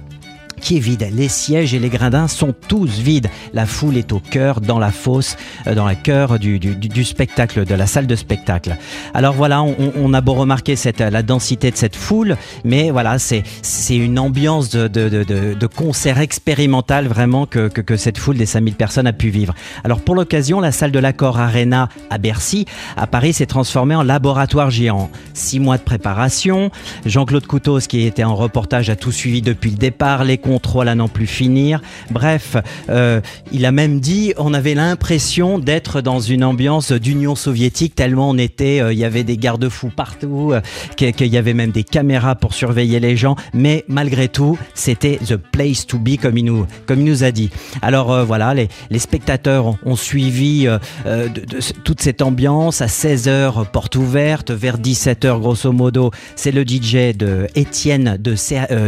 qui 0.62 0.76
est 0.76 0.81
vide. 0.81 1.07
Les 1.12 1.28
sièges 1.28 1.75
et 1.75 1.78
les 1.78 1.90
gradins 1.90 2.28
sont 2.28 2.54
tous 2.69 2.99
vides. 2.99 3.28
La 3.52 3.66
foule 3.66 3.97
est 3.97 4.12
au 4.12 4.21
cœur, 4.21 4.61
dans 4.61 4.78
la 4.78 4.92
fosse, 4.92 5.37
dans 5.66 5.88
le 5.88 5.95
cœur 5.95 6.38
du, 6.38 7.04
spectacle, 7.04 7.66
de 7.66 7.75
la 7.75 7.87
salle 7.87 8.07
de 8.07 8.16
spectacle. 8.16 8.76
Alors 9.12 9.35
voilà, 9.35 9.62
on, 9.62 10.14
a 10.14 10.21
beau 10.21 10.35
remarquer 10.35 10.76
cette, 10.76 11.00
la 11.00 11.23
densité 11.23 11.71
de 11.71 11.76
cette 11.76 11.97
foule, 11.97 12.37
mais 12.64 12.90
voilà, 12.90 13.19
c'est 13.19 13.42
une 13.90 14.19
ambiance 14.19 14.71
de, 14.71 15.66
concert 15.66 16.19
expérimental 16.19 17.09
vraiment 17.09 17.47
que, 17.47 17.97
cette 17.97 18.19
foule 18.19 18.38
des 18.38 18.47
5000 18.47 18.75
personnes 18.75 19.07
a 19.07 19.12
pu 19.12 19.28
vivre. 19.28 19.54
Alors 19.85 20.00
pour 20.00 20.14
l'occasion, 20.14 20.61
la 20.61 20.73
salle 20.73 20.92
de 20.92 20.99
l'accord 20.99 21.38
Arena 21.38 21.88
à 22.09 22.19
Bercy, 22.19 22.66
à 22.97 23.07
Paris, 23.07 23.33
s'est 23.33 23.47
transformée 23.47 23.95
en 23.95 24.02
laboratoire 24.02 24.71
géant. 24.71 25.11
Six 25.35 25.59
mois 25.59 25.76
de 25.76 25.83
préparation. 25.83 26.71
Jean-Claude 27.04 27.47
Coutos, 27.47 27.81
qui 27.81 28.07
était 28.07 28.25
en 28.25 28.37
reportage, 28.37 28.88
a 28.90 28.97
tout 28.97 29.12
suivi 29.12 29.42
depuis 29.42 29.71
le 29.71 29.76
départ, 29.76 30.25
les 30.25 30.38
contrôle 30.52 30.88
à 30.88 30.94
n'en 30.94 31.09
plus 31.09 31.26
finir. 31.26 31.80
Bref, 32.11 32.59
euh, 32.90 33.23
il 33.52 33.64
a 33.64 33.73
même 33.73 34.00
dit, 34.00 34.35
on 34.37 34.52
avait 34.52 34.75
l'impression 34.75 35.59
d'être 35.59 36.02
dans 36.02 36.21
une 36.21 36.44
ambiance 36.44 36.92
d'Union 36.92 37.35
soviétique 37.35 37.94
tellement 37.94 38.28
on 38.28 38.37
était, 38.37 38.82
euh, 38.82 38.92
il 38.92 38.99
y 38.99 39.04
avait 39.06 39.25
des 39.25 39.38
garde-fous 39.38 39.90
partout, 39.97 40.52
euh, 40.52 40.61
qu'il 40.94 41.26
y 41.28 41.38
avait 41.38 41.54
même 41.54 41.71
des 41.71 41.85
caméras 41.85 42.35
pour 42.35 42.52
surveiller 42.52 43.00
les 43.00 43.16
gens. 43.16 43.35
Mais 43.54 43.87
malgré 43.88 44.28
tout, 44.28 44.59
c'était 44.75 45.18
the 45.26 45.37
place 45.37 45.87
to 45.87 45.99
be 45.99 46.18
comme 46.21 46.37
il 46.37 46.44
nous, 46.44 46.66
comme 46.85 47.00
il 47.00 47.06
nous 47.06 47.25
a 47.25 47.30
dit. 47.30 47.49
Alors 47.80 48.26
voilà, 48.26 48.52
les, 48.52 48.68
les 48.90 48.99
spectateurs 48.99 49.78
ont, 49.87 49.97
suivi 49.97 50.66
toute 51.85 52.02
cette 52.02 52.23
ambiance 52.23 52.82
à 52.82 52.87
16h 52.87 53.71
porte 53.71 53.97
ouverte, 53.97 54.50
vers 54.50 54.78
17h 54.78 55.38
grosso 55.38 55.73
modo, 55.73 56.11
c'est 56.37 56.50
le 56.50 56.62
DJ 56.62 57.16
de 57.16 57.47
Étienne 57.54 58.18
de, 58.18 58.35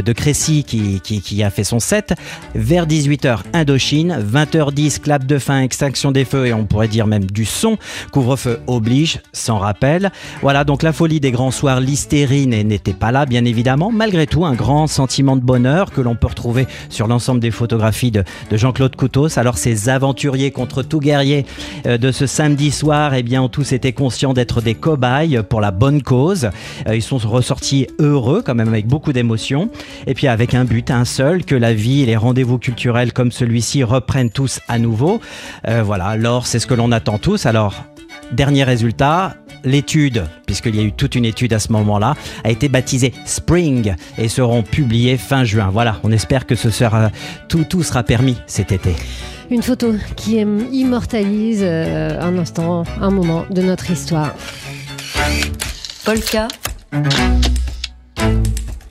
de 0.00 0.12
Crécy 0.12 0.64
qui, 0.64 1.00
qui, 1.00 1.20
qui 1.20 1.42
a 1.42 1.50
fait 1.54 1.64
son 1.64 1.78
set. 1.78 2.14
Vers 2.54 2.86
18h, 2.86 3.38
Indochine. 3.52 4.18
20h10, 4.20 5.00
clap 5.00 5.24
de 5.24 5.38
fin, 5.38 5.62
extinction 5.62 6.12
des 6.12 6.24
feux 6.24 6.46
et 6.46 6.52
on 6.52 6.64
pourrait 6.66 6.88
dire 6.88 7.06
même 7.06 7.24
du 7.24 7.44
son. 7.44 7.78
Couvre-feu 8.12 8.60
oblige, 8.66 9.20
sans 9.32 9.58
rappel. 9.58 10.10
Voilà 10.42 10.64
donc 10.64 10.82
la 10.82 10.92
folie 10.92 11.20
des 11.20 11.30
grands 11.30 11.50
soirs, 11.50 11.80
l'hystérie 11.80 12.46
n'était 12.46 12.92
pas 12.92 13.12
là, 13.12 13.26
bien 13.26 13.44
évidemment. 13.44 13.90
Malgré 13.92 14.26
tout, 14.26 14.44
un 14.44 14.54
grand 14.54 14.86
sentiment 14.86 15.36
de 15.36 15.42
bonheur 15.42 15.90
que 15.90 16.00
l'on 16.00 16.16
peut 16.16 16.26
retrouver 16.26 16.66
sur 16.88 17.06
l'ensemble 17.06 17.40
des 17.40 17.50
photographies 17.50 18.10
de, 18.10 18.24
Jean-Claude 18.52 18.96
Coutos. 18.96 19.38
Alors, 19.38 19.58
ces 19.58 19.88
aventuriers 19.88 20.50
contre 20.50 20.82
tout 20.82 21.00
guerrier 21.00 21.46
euh, 21.86 21.98
de 21.98 22.12
ce 22.12 22.26
samedi 22.26 22.70
soir, 22.70 23.14
eh 23.14 23.22
bien, 23.22 23.42
ont 23.42 23.48
tous 23.48 23.72
été 23.72 23.92
conscients 23.92 24.32
d'être 24.32 24.60
des 24.60 24.74
cobayes 24.74 25.40
pour 25.48 25.60
la 25.60 25.70
bonne 25.70 26.02
cause. 26.02 26.50
Euh, 26.86 26.96
ils 26.96 27.02
sont 27.02 27.18
ressortis 27.18 27.86
heureux, 27.98 28.42
quand 28.44 28.54
même, 28.54 28.68
avec 28.68 28.86
beaucoup 28.86 29.12
d'émotions. 29.12 29.70
Et 30.06 30.14
puis, 30.14 30.26
avec 30.26 30.54
un 30.54 30.64
but, 30.64 30.90
un 30.90 31.04
seul, 31.04 31.43
que 31.44 31.54
la 31.54 31.74
vie 31.74 32.02
et 32.02 32.06
les 32.06 32.16
rendez-vous 32.16 32.58
culturels 32.58 33.12
comme 33.12 33.32
celui-ci 33.32 33.84
reprennent 33.84 34.30
tous 34.30 34.60
à 34.68 34.78
nouveau. 34.78 35.20
Euh, 35.68 35.82
voilà, 35.82 36.06
alors 36.06 36.46
c'est 36.46 36.58
ce 36.58 36.66
que 36.66 36.74
l'on 36.74 36.92
attend 36.92 37.18
tous. 37.18 37.46
Alors, 37.46 37.84
dernier 38.32 38.64
résultat, 38.64 39.36
l'étude, 39.64 40.24
puisqu'il 40.46 40.76
y 40.76 40.80
a 40.80 40.82
eu 40.82 40.92
toute 40.92 41.14
une 41.14 41.24
étude 41.24 41.52
à 41.52 41.58
ce 41.58 41.72
moment-là, 41.72 42.14
a 42.44 42.50
été 42.50 42.68
baptisée 42.68 43.12
Spring 43.24 43.94
et 44.18 44.28
seront 44.28 44.62
publiées 44.62 45.16
fin 45.16 45.44
juin. 45.44 45.70
Voilà, 45.72 45.98
on 46.02 46.12
espère 46.12 46.46
que 46.46 46.54
ce 46.54 46.70
sera, 46.70 47.10
tout, 47.48 47.64
tout 47.64 47.82
sera 47.82 48.02
permis 48.02 48.36
cet 48.46 48.72
été. 48.72 48.94
Une 49.50 49.62
photo 49.62 49.94
qui 50.16 50.36
immortalise 50.36 51.60
euh, 51.62 52.20
un 52.20 52.38
instant, 52.38 52.84
un 53.00 53.10
moment 53.10 53.44
de 53.50 53.62
notre 53.62 53.90
histoire. 53.90 54.34
Polka. 56.04 56.48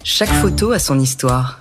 Chaque 0.04 0.30
photo 0.30 0.72
a 0.72 0.80
son 0.80 1.00
histoire. 1.00 1.60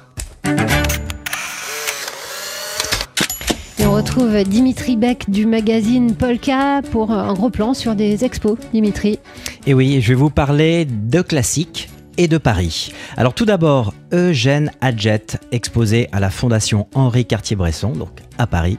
Retrouve 4.03 4.43
Dimitri 4.43 4.97
Beck 4.97 5.31
du 5.31 5.47
magazine 5.47 6.17
Polka 6.17 6.83
pour 6.91 7.13
un 7.13 7.33
gros 7.35 7.51
plan 7.51 7.73
sur 7.73 7.95
des 7.95 8.25
expos. 8.25 8.59
Dimitri. 8.73 9.21
Et 9.65 9.75
oui, 9.75 10.01
je 10.01 10.09
vais 10.09 10.17
vous 10.17 10.29
parler 10.29 10.85
de 10.85 11.23
classiques 11.23 11.89
et 12.17 12.27
de 12.27 12.37
Paris. 12.37 12.93
Alors 13.17 13.33
tout 13.33 13.45
d'abord, 13.45 13.95
Eugène 14.13 14.71
Adjet, 14.81 15.39
exposé 15.53 16.09
à 16.13 16.21
la 16.21 16.31
Fondation 16.31 16.87
Henri 16.95 17.25
Cartier-Bresson, 17.25 17.93
donc 17.93 18.11
à 18.39 18.47
Paris. 18.47 18.79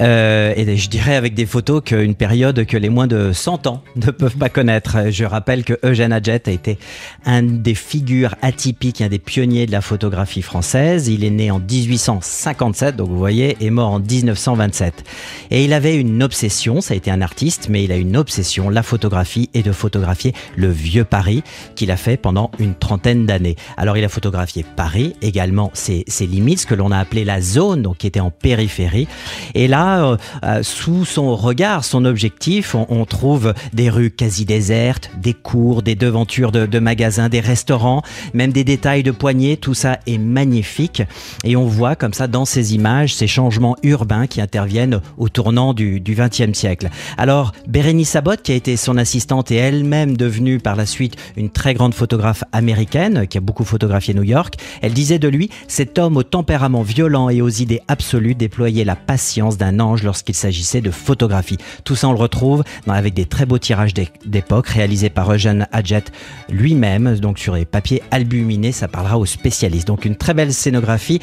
Euh, 0.00 0.52
et 0.56 0.76
je 0.76 0.90
dirais 0.90 1.16
avec 1.16 1.34
des 1.34 1.46
photos 1.46 1.82
qu'une 1.84 2.14
période 2.14 2.64
que 2.66 2.76
les 2.76 2.88
moins 2.88 3.06
de 3.06 3.32
100 3.32 3.66
ans 3.66 3.82
ne 3.96 4.10
peuvent 4.10 4.36
pas 4.36 4.48
connaître. 4.48 5.10
Je 5.10 5.24
rappelle 5.24 5.64
que 5.64 5.74
Eugène 5.84 6.12
Adjet 6.12 6.42
a 6.46 6.50
été 6.50 6.78
un 7.24 7.42
des 7.42 7.74
figures 7.74 8.34
atypiques, 8.42 9.00
un 9.00 9.08
des 9.08 9.18
pionniers 9.18 9.66
de 9.66 9.72
la 9.72 9.80
photographie 9.80 10.42
française. 10.42 11.08
Il 11.08 11.24
est 11.24 11.30
né 11.30 11.50
en 11.50 11.58
1857, 11.58 12.96
donc 12.96 13.08
vous 13.08 13.18
voyez, 13.18 13.56
et 13.60 13.70
mort 13.70 13.90
en 13.90 14.00
1927. 14.00 15.04
Et 15.50 15.64
il 15.64 15.72
avait 15.72 15.96
une 15.96 16.22
obsession, 16.22 16.80
ça 16.80 16.94
a 16.94 16.96
été 16.96 17.10
un 17.10 17.22
artiste, 17.22 17.68
mais 17.70 17.84
il 17.84 17.92
a 17.92 17.96
une 17.96 18.16
obsession, 18.16 18.68
la 18.68 18.82
photographie 18.82 19.50
et 19.54 19.62
de 19.62 19.72
photographier 19.72 20.34
le 20.56 20.70
vieux 20.70 21.04
Paris 21.04 21.42
qu'il 21.76 21.90
a 21.90 21.96
fait 21.96 22.16
pendant 22.16 22.50
une 22.58 22.74
trentaine 22.74 23.26
d'années. 23.26 23.56
Alors 23.76 23.96
il 23.96 24.04
a 24.04 24.08
photographié 24.08 24.49
Paris, 24.76 25.14
également 25.22 25.70
ses, 25.74 26.04
limites, 26.20 26.60
ce 26.60 26.66
que 26.66 26.74
l'on 26.74 26.90
a 26.90 26.98
appelé 26.98 27.24
la 27.24 27.40
zone, 27.40 27.82
donc 27.82 27.98
qui 27.98 28.06
était 28.06 28.20
en 28.20 28.30
périphérie. 28.30 29.08
Et 29.54 29.68
là, 29.68 30.04
euh, 30.04 30.16
euh, 30.44 30.62
sous 30.62 31.04
son 31.04 31.34
regard, 31.36 31.84
son 31.84 32.04
objectif, 32.04 32.74
on, 32.74 33.04
trouve 33.04 33.54
des 33.72 33.90
rues 33.90 34.10
quasi 34.10 34.44
désertes, 34.44 35.10
des 35.20 35.34
cours, 35.34 35.82
des 35.82 35.94
devantures 35.94 36.52
de, 36.52 36.78
magasins, 36.78 37.28
des 37.28 37.40
restaurants, 37.40 38.02
même 38.34 38.52
des 38.52 38.62
détails 38.62 39.02
de 39.02 39.10
poignées. 39.10 39.56
Tout 39.56 39.74
ça 39.74 39.98
est 40.06 40.18
magnifique. 40.18 41.02
Et 41.44 41.56
on 41.56 41.66
voit 41.66 41.96
comme 41.96 42.12
ça 42.12 42.28
dans 42.28 42.44
ces 42.44 42.74
images 42.74 43.14
ces 43.14 43.26
changements 43.26 43.76
urbains 43.82 44.26
qui 44.26 44.40
interviennent 44.40 45.00
au 45.18 45.28
tournant 45.28 45.74
du 45.74 46.00
XXe 46.06 46.56
siècle. 46.56 46.88
Alors, 47.16 47.52
Bérénice 47.66 48.16
Abbott, 48.16 48.42
qui 48.42 48.52
a 48.52 48.54
été 48.54 48.76
son 48.76 48.96
assistante 48.96 49.50
et 49.50 49.56
elle-même 49.56 50.16
devenue 50.16 50.58
par 50.58 50.76
la 50.76 50.86
suite 50.86 51.16
une 51.36 51.50
très 51.50 51.74
grande 51.74 51.94
photographe 51.94 52.44
américaine, 52.52 53.26
qui 53.26 53.38
a 53.38 53.40
beaucoup 53.40 53.64
photographié 53.64 54.14
New 54.14 54.22
York, 54.22 54.39
elle 54.82 54.92
disait 54.92 55.18
de 55.18 55.28
lui, 55.28 55.50
cet 55.68 55.98
homme 55.98 56.16
au 56.16 56.22
tempérament 56.22 56.82
violent 56.82 57.28
et 57.28 57.42
aux 57.42 57.48
idées 57.48 57.80
absolues 57.88 58.34
déployait 58.34 58.84
la 58.84 58.96
patience 58.96 59.56
d'un 59.56 59.80
ange 59.80 60.02
lorsqu'il 60.02 60.34
s'agissait 60.34 60.80
de 60.80 60.90
photographie. 60.90 61.58
Tout 61.84 61.96
ça, 61.96 62.08
on 62.08 62.12
le 62.12 62.18
retrouve 62.18 62.62
avec 62.86 63.14
des 63.14 63.26
très 63.26 63.46
beaux 63.46 63.58
tirages 63.58 63.94
d'époque 63.94 64.68
réalisés 64.68 65.10
par 65.10 65.32
Eugène 65.32 65.66
Adjet 65.72 66.04
lui-même, 66.48 67.16
donc 67.18 67.38
sur 67.38 67.54
les 67.54 67.64
papiers 67.64 68.02
albuminés. 68.10 68.72
Ça 68.72 68.88
parlera 68.88 69.18
aux 69.18 69.26
spécialistes. 69.26 69.86
Donc 69.86 70.04
une 70.04 70.16
très 70.16 70.34
belle 70.34 70.52
scénographie, 70.52 71.20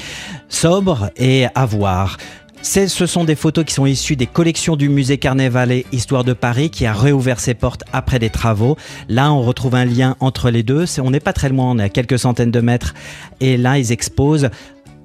sobre 0.50 1.12
et 1.18 1.46
à 1.56 1.66
voir. 1.66 2.18
Ce 2.62 3.06
sont 3.06 3.24
des 3.24 3.36
photos 3.36 3.66
qui 3.66 3.74
sont 3.74 3.86
issues 3.86 4.16
des 4.16 4.28
collections 4.28 4.76
du 4.76 4.90
musée 4.90 5.18
Carnavalet 5.18 5.86
Histoire 5.92 6.24
de 6.24 6.34
Paris 6.34 6.70
qui 6.70 6.86
a 6.86 6.94
réouvert 6.94 7.40
ses 7.40 7.54
portes 7.54 7.84
après 7.94 8.20
des 8.20 8.30
travaux. 8.30 8.78
Là, 9.08 9.32
on 9.32 9.42
retrouve 9.42 9.76
un 9.76 9.86
lien 9.86 10.16
entre 10.20 10.50
les 10.50 10.64
deux. 10.64 10.86
On 11.00 11.12
n'est 11.12 11.20
pas 11.20 11.34
très 11.34 11.50
loin, 11.50 11.72
on 11.72 11.80
est 11.80 11.84
à 11.84 11.90
quelques 11.90 12.20
centaines 12.20 12.52
de 12.52 12.60
mètres. 12.60 12.94
Et 13.40 13.58
là, 13.58 13.78
ils 13.78 13.92
exposent 13.92 14.50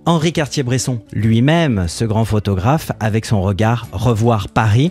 Henri 0.04 0.32
Cartier-Bresson 0.32 1.00
lui-même, 1.12 1.86
ce 1.86 2.04
grand 2.04 2.24
photographe, 2.24 2.90
avec 2.98 3.24
son 3.24 3.40
regard 3.40 3.86
Revoir 3.92 4.48
Paris 4.48 4.90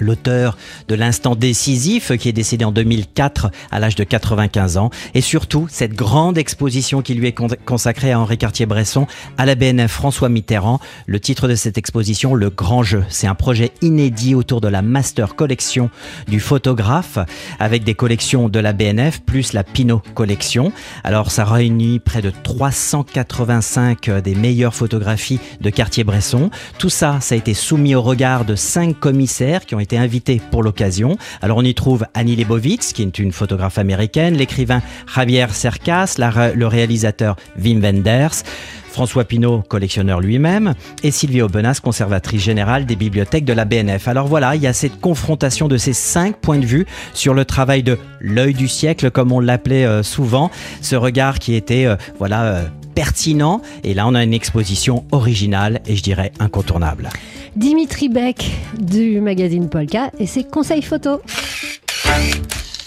l'auteur 0.00 0.56
de 0.88 0.94
l'instant 0.94 1.36
décisif 1.36 2.16
qui 2.16 2.28
est 2.28 2.32
décédé 2.32 2.64
en 2.64 2.72
2004 2.72 3.50
à 3.70 3.78
l'âge 3.78 3.94
de 3.94 4.04
95 4.04 4.76
ans 4.76 4.90
et 5.14 5.20
surtout 5.20 5.66
cette 5.70 5.94
grande 5.94 6.38
exposition 6.38 7.02
qui 7.02 7.14
lui 7.14 7.28
est 7.28 7.36
consacrée 7.64 8.12
à 8.12 8.20
Henri 8.20 8.38
Cartier-Bresson 8.38 9.06
à 9.38 9.46
la 9.46 9.54
BNF 9.54 9.90
François 9.90 10.28
Mitterrand. 10.28 10.80
Le 11.06 11.20
titre 11.20 11.48
de 11.48 11.54
cette 11.54 11.78
exposition, 11.78 12.34
Le 12.34 12.50
Grand 12.50 12.82
Jeu. 12.82 13.04
C'est 13.08 13.26
un 13.26 13.34
projet 13.34 13.72
inédit 13.82 14.34
autour 14.34 14.60
de 14.60 14.68
la 14.68 14.82
master 14.82 15.36
collection 15.36 15.90
du 16.28 16.40
photographe 16.40 17.18
avec 17.58 17.84
des 17.84 17.94
collections 17.94 18.48
de 18.48 18.58
la 18.58 18.72
BNF 18.72 19.20
plus 19.20 19.52
la 19.52 19.64
Pinot 19.64 20.02
collection. 20.14 20.72
Alors 21.04 21.30
ça 21.30 21.44
réunit 21.44 21.98
près 21.98 22.22
de 22.22 22.30
385 22.30 24.10
des 24.22 24.34
meilleures 24.34 24.74
photographies 24.74 25.40
de 25.60 25.70
Cartier-Bresson. 25.70 26.50
Tout 26.78 26.90
ça, 26.90 27.18
ça 27.20 27.34
a 27.34 27.38
été 27.38 27.54
soumis 27.54 27.94
au 27.94 28.02
regard 28.02 28.44
de 28.44 28.54
cinq 28.54 28.98
commissaires 28.98 29.66
qui 29.66 29.74
ont 29.74 29.80
été 29.80 29.89
invité 29.98 30.40
pour 30.50 30.62
l'occasion. 30.62 31.16
Alors 31.42 31.58
on 31.58 31.62
y 31.62 31.74
trouve 31.74 32.04
Annie 32.14 32.36
Leibovitz, 32.36 32.92
qui 32.92 33.02
est 33.02 33.18
une 33.18 33.32
photographe 33.32 33.78
américaine, 33.78 34.36
l'écrivain 34.36 34.82
Javier 35.14 35.46
Cercas, 35.52 36.16
le 36.18 36.66
réalisateur 36.66 37.36
Wim 37.58 37.80
Wenders. 37.80 38.42
François 38.90 39.24
Pinault, 39.24 39.62
collectionneur 39.68 40.20
lui-même, 40.20 40.74
et 41.02 41.10
Sylvie 41.10 41.42
Aubenas, 41.42 41.80
conservatrice 41.82 42.42
générale 42.42 42.86
des 42.86 42.96
bibliothèques 42.96 43.44
de 43.44 43.52
la 43.52 43.64
BNF. 43.64 44.08
Alors 44.08 44.26
voilà, 44.26 44.56
il 44.56 44.62
y 44.62 44.66
a 44.66 44.72
cette 44.72 45.00
confrontation 45.00 45.68
de 45.68 45.76
ces 45.76 45.92
cinq 45.92 46.36
points 46.36 46.58
de 46.58 46.66
vue 46.66 46.86
sur 47.14 47.32
le 47.32 47.44
travail 47.44 47.82
de 47.82 47.98
l'œil 48.20 48.52
du 48.52 48.68
siècle, 48.68 49.10
comme 49.10 49.32
on 49.32 49.40
l'appelait 49.40 49.84
euh, 49.84 50.02
souvent, 50.02 50.50
ce 50.82 50.96
regard 50.96 51.38
qui 51.38 51.54
était, 51.54 51.86
euh, 51.86 51.96
voilà, 52.18 52.42
euh, 52.42 52.64
pertinent. 52.94 53.62
Et 53.84 53.94
là, 53.94 54.06
on 54.06 54.14
a 54.14 54.22
une 54.22 54.34
exposition 54.34 55.04
originale 55.12 55.80
et 55.86 55.96
je 55.96 56.02
dirais 56.02 56.32
incontournable. 56.38 57.08
Dimitri 57.56 58.08
Beck 58.08 58.50
du 58.78 59.20
magazine 59.20 59.68
Polka 59.68 60.10
et 60.18 60.26
ses 60.26 60.44
conseils 60.44 60.82
photos. 60.82 61.20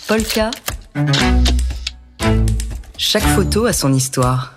Polka. 0.07 0.51
Chaque 2.97 3.23
photo 3.23 3.65
a 3.65 3.73
son 3.73 3.93
histoire. 3.93 4.53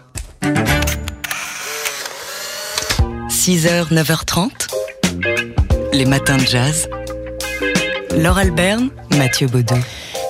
6h, 3.30 3.92
9h30. 3.92 4.50
Les 5.92 6.04
matins 6.04 6.36
de 6.36 6.46
jazz. 6.46 6.88
Laure 8.16 8.38
Alberne, 8.38 8.90
Mathieu 9.16 9.46
Baudou. 9.46 9.76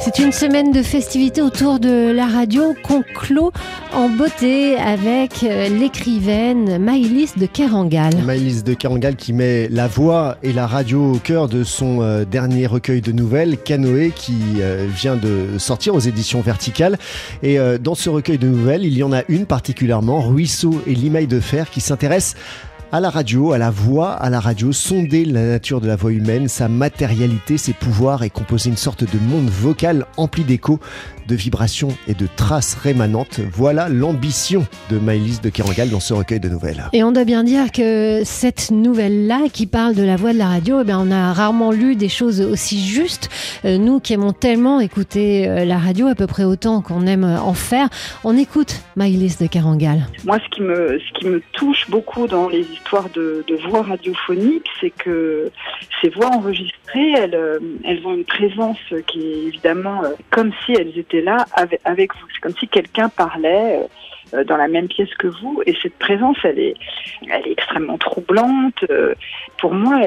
C'est 0.04 0.18
une 0.20 0.32
semaine 0.32 0.70
de 0.70 0.82
festivités 0.82 1.42
autour 1.42 1.80
de 1.80 2.12
la 2.12 2.26
radio 2.26 2.74
qu'on 2.84 3.02
clôt 3.02 3.52
en 3.96 4.10
beauté 4.10 4.76
avec 4.76 5.42
euh, 5.42 5.70
l'écrivaine 5.70 6.76
Maïlis 6.76 7.30
de 7.34 7.46
Kerangal. 7.46 8.14
Maïlis 8.26 8.62
de 8.62 8.74
Kerangal 8.74 9.16
qui 9.16 9.32
met 9.32 9.68
la 9.70 9.88
voix 9.88 10.36
et 10.42 10.52
la 10.52 10.66
radio 10.66 11.14
au 11.14 11.18
cœur 11.18 11.48
de 11.48 11.64
son 11.64 12.02
euh, 12.02 12.26
dernier 12.26 12.66
recueil 12.66 13.00
de 13.00 13.10
nouvelles, 13.10 13.56
Canoë, 13.56 14.10
qui 14.14 14.36
euh, 14.60 14.86
vient 14.94 15.16
de 15.16 15.56
sortir 15.56 15.94
aux 15.94 16.00
éditions 16.00 16.42
Verticales. 16.42 16.98
Et 17.42 17.58
dans 17.80 17.94
ce 17.94 18.10
recueil 18.10 18.36
de 18.36 18.46
nouvelles, 18.46 18.84
il 18.84 18.96
y 18.96 19.02
en 19.02 19.12
a 19.12 19.22
une 19.28 19.46
particulièrement, 19.46 20.20
Ruisseau 20.20 20.82
et 20.86 20.94
Limaille 20.94 21.26
de 21.26 21.40
Fer, 21.40 21.70
qui 21.70 21.80
s'intéresse 21.80 22.34
à 22.92 23.00
la 23.00 23.10
radio, 23.10 23.52
à 23.52 23.58
la 23.58 23.70
voix, 23.70 24.12
à 24.12 24.30
la 24.30 24.40
radio, 24.40 24.72
sonder 24.72 25.24
la 25.24 25.44
nature 25.44 25.80
de 25.80 25.86
la 25.86 25.96
voix 25.96 26.12
humaine, 26.12 26.48
sa 26.48 26.68
matérialité, 26.68 27.58
ses 27.58 27.72
pouvoirs 27.72 28.22
et 28.22 28.30
composer 28.30 28.70
une 28.70 28.76
sorte 28.76 29.04
de 29.04 29.18
monde 29.18 29.48
vocal 29.48 30.06
empli 30.16 30.44
d'échos, 30.44 30.78
de 31.26 31.34
vibrations 31.34 31.88
et 32.06 32.14
de 32.14 32.28
traces 32.36 32.74
rémanentes. 32.74 33.40
Voilà 33.52 33.88
l'ambition 33.88 34.66
de 34.90 34.98
Maëlys 34.98 35.40
de 35.40 35.50
Kerangal 35.50 35.90
dans 35.90 36.00
ce 36.00 36.14
recueil 36.14 36.38
de 36.38 36.48
nouvelles. 36.48 36.84
Et 36.92 37.02
on 37.02 37.10
doit 37.10 37.24
bien 37.24 37.42
dire 37.42 37.72
que 37.72 38.22
cette 38.24 38.70
nouvelle-là, 38.70 39.48
qui 39.52 39.66
parle 39.66 39.94
de 39.94 40.04
la 40.04 40.16
voix 40.16 40.32
de 40.32 40.38
la 40.38 40.46
radio, 40.46 40.80
eh 40.80 40.84
bien, 40.84 41.00
on 41.00 41.10
a 41.10 41.32
rarement 41.32 41.72
lu 41.72 41.96
des 41.96 42.08
choses 42.08 42.40
aussi 42.40 42.86
justes. 42.86 43.28
Euh, 43.64 43.78
nous 43.78 43.98
qui 43.98 44.12
aimons 44.12 44.32
tellement 44.32 44.78
écouter 44.78 45.48
euh, 45.48 45.64
la 45.64 45.78
radio, 45.78 46.06
à 46.06 46.14
peu 46.14 46.26
près 46.26 46.44
autant 46.44 46.82
qu'on 46.82 47.06
aime 47.06 47.24
en 47.24 47.54
faire, 47.54 47.88
on 48.22 48.36
écoute 48.36 48.80
Maëlys 48.94 49.38
de 49.38 49.46
Kerangal. 49.46 50.06
Moi, 50.24 50.38
ce 50.38 50.54
qui 50.54 50.62
me, 50.62 50.98
ce 50.98 51.18
qui 51.18 51.26
me 51.26 51.42
touche 51.52 51.90
beaucoup 51.90 52.26
dans 52.28 52.48
les 52.48 52.66
histoire 52.76 53.08
de, 53.10 53.44
voix 53.68 53.82
radiophoniques, 53.82 54.68
c'est 54.80 54.90
que 54.90 55.50
ces 56.00 56.08
voix 56.10 56.28
enregistrées, 56.28 57.12
elles, 57.12 57.34
euh, 57.34 57.58
elles 57.84 58.06
ont 58.06 58.14
une 58.14 58.24
présence 58.24 58.78
qui 59.06 59.20
est 59.20 59.46
évidemment 59.48 60.04
euh, 60.04 60.10
comme 60.30 60.52
si 60.64 60.72
elles 60.72 60.96
étaient 60.98 61.22
là 61.22 61.46
avec, 61.84 62.14
vous. 62.14 62.26
C'est 62.32 62.40
comme 62.40 62.56
si 62.58 62.68
quelqu'un 62.68 63.08
parlait 63.08 63.80
euh, 63.82 63.86
dans 64.32 64.56
la 64.56 64.68
même 64.68 64.88
pièce 64.88 65.14
que 65.18 65.28
vous. 65.28 65.62
Et 65.66 65.74
cette 65.82 65.98
présence, 65.98 66.36
elle 66.44 66.58
est, 66.58 66.74
elle 67.30 67.46
est 67.46 67.52
extrêmement 67.52 67.98
troublante. 67.98 68.84
Euh, 68.90 69.14
pour 69.58 69.72
moi, 69.72 70.00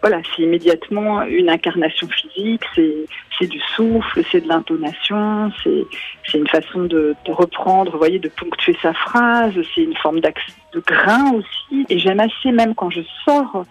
voilà, 0.00 0.20
c'est 0.34 0.42
immédiatement 0.42 1.22
une 1.22 1.50
incarnation 1.50 2.08
physique. 2.08 2.62
C'est, 2.74 3.06
c'est 3.38 3.46
du 3.46 3.60
souffle, 3.74 4.22
c'est 4.30 4.42
de 4.42 4.48
l'intonation, 4.48 5.50
c'est, 5.62 5.84
c'est 6.26 6.38
une 6.38 6.48
façon 6.48 6.84
de, 6.84 7.14
de 7.24 7.32
reprendre, 7.32 7.92
vous 7.92 7.98
voyez, 7.98 8.18
de 8.18 8.28
ponctuer 8.28 8.76
sa 8.82 8.92
phrase. 8.92 9.54
C'est 9.74 9.82
une 9.82 9.96
forme 9.96 10.20
de 10.20 10.80
grain 10.80 11.32
aussi. 11.34 11.86
Et 11.88 11.98
j'aime 11.98 12.20
assez 12.20 12.52
même 12.52 12.74
quand 12.74 12.90
je 12.90 13.02
sors 13.24 13.64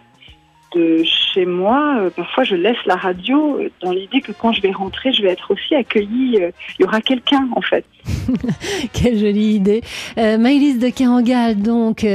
de 0.76 1.04
chez 1.04 1.46
moi, 1.46 1.98
euh, 2.00 2.10
parfois 2.10 2.44
je 2.44 2.56
laisse 2.56 2.78
la 2.86 2.96
radio 2.96 3.58
euh, 3.58 3.70
dans 3.82 3.92
l'idée 3.92 4.22
que 4.22 4.32
quand 4.32 4.52
je 4.52 4.62
vais 4.62 4.72
rentrer, 4.72 5.12
je 5.14 5.22
vais 5.22 5.30
être 5.30 5.52
aussi 5.52 5.76
accueillie. 5.76 6.38
Euh, 6.42 6.52
il 6.78 6.84
y 6.84 6.86
aura 6.86 7.02
quelqu'un 7.02 7.48
en 7.56 7.62
fait. 7.62 7.86
Quelle 8.94 9.18
jolie 9.18 9.56
idée. 9.56 9.82
Euh, 10.18 10.38
Maëlys 10.38 10.80
de 10.80 10.90
Kerangal, 10.90 11.62
donc, 11.62 12.06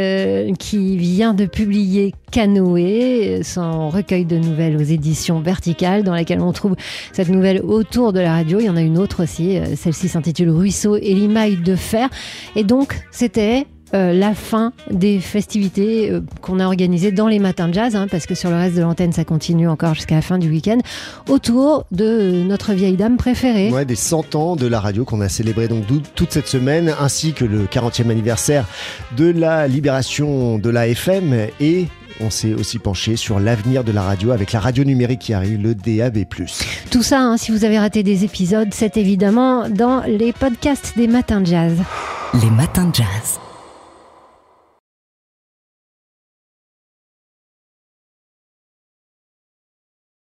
qui 0.58 0.96
vient 0.96 1.34
de 1.34 1.46
publier 1.46 2.14
Canoë, 2.32 3.42
son 3.42 3.90
recueil 3.90 4.24
de 4.24 4.36
nouvelles 4.36 4.76
aux 4.76 4.82
éditions 4.82 5.40
Verticales, 5.40 6.02
dans 6.02 6.14
laquelle 6.14 6.40
on 6.40 6.52
trouve 6.52 6.74
cette 7.12 7.28
nouvelle 7.28 7.60
autour 7.62 8.12
de 8.12 8.20
la 8.20 8.32
radio. 8.32 8.60
Il 8.60 8.66
y 8.66 8.70
en 8.70 8.76
a 8.76 8.82
une 8.82 8.98
autre 8.98 9.22
aussi. 9.22 9.58
Celle-ci 9.76 10.08
s'intitule 10.08 10.50
Ruisseau 10.50 10.96
et 10.96 11.14
limaille 11.14 11.56
de 11.56 11.76
fer. 11.76 12.08
Et 12.56 12.64
donc, 12.64 12.94
c'était 13.10 13.66
euh, 13.94 14.12
la 14.12 14.34
fin 14.34 14.72
des 14.90 15.20
festivités 15.20 16.10
euh, 16.10 16.20
qu'on 16.40 16.58
a 16.58 16.66
organisées 16.66 17.12
dans 17.12 17.28
les 17.28 17.38
matins 17.38 17.68
de 17.68 17.74
jazz, 17.74 17.94
hein, 17.94 18.06
parce 18.10 18.26
que 18.26 18.34
sur 18.34 18.50
le 18.50 18.56
reste 18.56 18.76
de 18.76 18.82
l'antenne, 18.82 19.12
ça 19.12 19.24
continue 19.24 19.68
encore 19.68 19.94
jusqu'à 19.94 20.16
la 20.16 20.22
fin 20.22 20.38
du 20.38 20.48
week-end, 20.50 20.78
autour 21.28 21.86
de 21.92 22.42
notre 22.42 22.72
vieille 22.72 22.96
dame 22.96 23.16
préférée. 23.16 23.70
Ouais, 23.70 23.84
des 23.84 23.94
100 23.94 24.34
ans 24.34 24.56
de 24.56 24.66
la 24.66 24.80
radio 24.80 25.04
qu'on 25.04 25.20
a 25.20 25.28
célébré 25.28 25.68
donc 25.68 25.84
toute 26.14 26.32
cette 26.32 26.48
semaine, 26.48 26.92
ainsi 27.00 27.32
que 27.34 27.44
le 27.44 27.64
40e 27.66 28.10
anniversaire 28.10 28.66
de 29.16 29.30
la 29.30 29.68
libération 29.68 30.58
de 30.58 30.70
la 30.70 30.88
FM 30.88 31.48
et 31.60 31.86
on 32.20 32.30
s'est 32.30 32.54
aussi 32.54 32.78
penché 32.78 33.16
sur 33.16 33.40
l'avenir 33.40 33.84
de 33.84 33.92
la 33.92 34.02
radio 34.02 34.30
avec 34.30 34.52
la 34.52 34.60
radio 34.60 34.84
numérique 34.84 35.20
qui 35.20 35.34
arrive, 35.34 35.60
le 35.60 35.74
DAB+. 35.74 36.24
Tout 36.90 37.02
ça, 37.02 37.20
hein, 37.20 37.36
si 37.36 37.50
vous 37.50 37.64
avez 37.64 37.78
raté 37.78 38.02
des 38.02 38.24
épisodes, 38.24 38.68
c'est 38.72 38.96
évidemment 38.96 39.68
dans 39.68 40.02
les 40.02 40.32
podcasts 40.32 40.94
des 40.96 41.08
matins 41.08 41.40
de 41.40 41.46
jazz. 41.46 41.74
Les 42.42 42.50
matins 42.50 42.88
de 42.88 42.94
jazz. 42.94 43.38